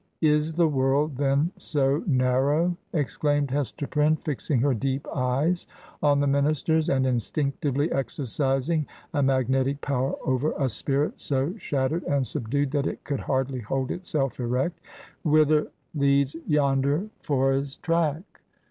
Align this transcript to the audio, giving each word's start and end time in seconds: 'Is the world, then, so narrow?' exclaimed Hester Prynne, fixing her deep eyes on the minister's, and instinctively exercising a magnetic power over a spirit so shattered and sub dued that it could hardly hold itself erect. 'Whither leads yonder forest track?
'Is 0.19 0.53
the 0.53 0.67
world, 0.67 1.17
then, 1.17 1.51
so 1.57 2.03
narrow?' 2.07 2.75
exclaimed 2.91 3.51
Hester 3.51 3.85
Prynne, 3.85 4.15
fixing 4.15 4.59
her 4.61 4.73
deep 4.73 5.07
eyes 5.13 5.67
on 6.01 6.19
the 6.19 6.25
minister's, 6.25 6.89
and 6.89 7.05
instinctively 7.05 7.91
exercising 7.91 8.87
a 9.13 9.21
magnetic 9.21 9.79
power 9.81 10.15
over 10.25 10.55
a 10.57 10.69
spirit 10.69 11.21
so 11.21 11.55
shattered 11.55 12.01
and 12.05 12.25
sub 12.25 12.49
dued 12.49 12.71
that 12.71 12.87
it 12.87 13.03
could 13.03 13.19
hardly 13.19 13.59
hold 13.59 13.91
itself 13.91 14.39
erect. 14.39 14.81
'Whither 15.21 15.67
leads 15.93 16.35
yonder 16.47 17.05
forest 17.19 17.83
track? 17.83 18.41